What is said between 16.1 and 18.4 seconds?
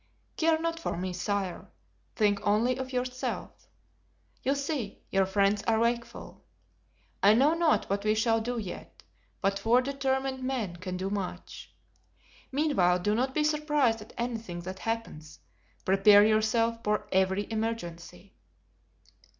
yourself for every emergency."